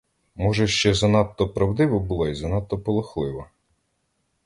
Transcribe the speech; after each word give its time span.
Може, 0.43 0.67
ще 0.67 0.93
занадто 0.93 1.53
правдива 1.53 1.99
була 1.99 2.29
й 2.29 2.35
занадто 2.35 2.79
полохлива. 2.83 3.49